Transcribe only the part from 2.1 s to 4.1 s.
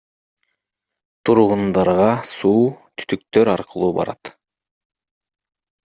суу түтүктөр аркылуу